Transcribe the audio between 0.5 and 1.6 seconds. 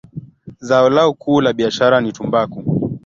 Zao lao kuu la